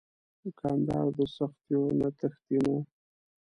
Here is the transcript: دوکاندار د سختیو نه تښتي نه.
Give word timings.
دوکاندار 0.41 1.05
د 1.17 1.19
سختیو 1.35 1.81
نه 1.99 2.07
تښتي 2.17 2.57
نه. 2.65 2.77